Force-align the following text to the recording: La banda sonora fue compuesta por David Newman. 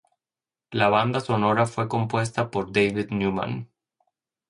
La 0.71 0.89
banda 0.89 1.19
sonora 1.19 1.67
fue 1.67 1.87
compuesta 1.87 2.49
por 2.49 2.71
David 2.71 3.09
Newman. 3.11 3.69